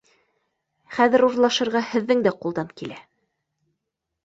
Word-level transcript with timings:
Хәҙер 0.95 1.25
урлашырға 1.27 1.83
һеҙҙең 1.91 2.25
дә 2.29 2.35
ҡулдан 2.41 2.75
килә! 2.83 3.01